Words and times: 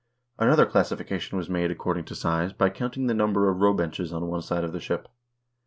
Another 0.39 0.65
classification 0.65 1.37
was 1.37 1.47
made 1.47 1.69
according 1.69 2.05
to 2.05 2.15
size 2.15 2.53
by 2.53 2.71
counting 2.71 3.05
the 3.05 3.13
number 3.13 3.47
of 3.47 3.61
row 3.61 3.75
benches 3.75 4.11
on 4.11 4.25
one 4.25 4.41
side 4.41 4.63
of 4.63 4.73
the 4.73 4.79
ship. 4.79 5.07